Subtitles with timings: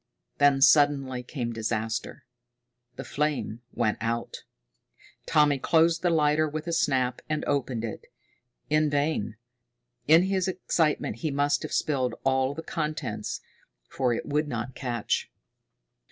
[0.39, 2.25] Then suddenly came disaster.
[2.95, 4.37] The flame went out!
[5.27, 8.07] Tommy closed the lighter with a snap and opened it.
[8.67, 9.35] In vain.
[10.07, 13.41] In his excitement he must have spilled all the contents,
[13.89, 15.29] for it would not catch.